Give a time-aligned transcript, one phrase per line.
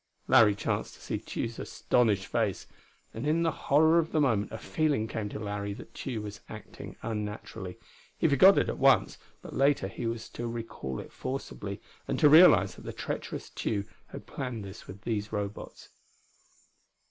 [0.27, 2.65] Larry chanced to see Tugh's astonished face,
[3.13, 6.39] and in the horror of the moment a feeling came to Larry that Tugh was
[6.49, 7.77] acting unnaturally.
[8.17, 12.29] He forgot it at once; but later he was to recall it forcibly, and to
[12.29, 15.89] realize that the treacherous Tugh had planned this with these Robots.